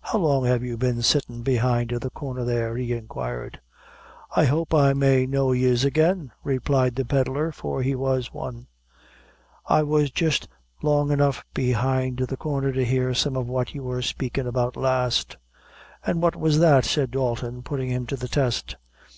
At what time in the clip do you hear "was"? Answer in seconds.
7.94-8.32, 9.82-10.10, 16.34-16.60